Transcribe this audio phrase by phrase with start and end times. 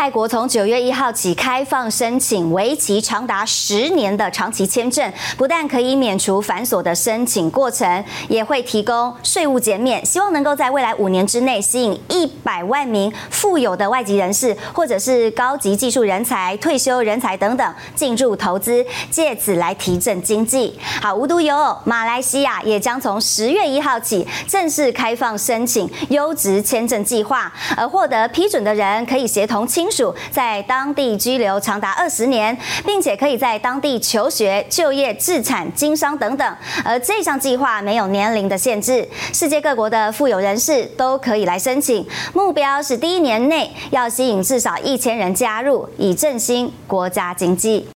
[0.00, 20.78] 泰国从九月一号起开放申请为期长达十年的长期签证，不但可以免除繁琐的申请过程，也会提供税务减免，希望能够在未来五年之内吸引一百万名富有的外籍人士，或者是高级技术人才、退休人才等等进入投资，借此来提振经济。
[21.02, 36.56] 好，无独有偶，马来西亚也将从十月一号起正式开放申请优质签证计划，而获得批准的人可以协同属在当地居留长达二十年，并且可以在当地求学、就业、置产、经商等等。
[36.84, 42.06] 而这项计划没有年龄的限制，世界各国的富有人士都可以来申请。
[42.32, 47.86] 目标是第一年内要吸引至少一千人加入，以振兴国家经济。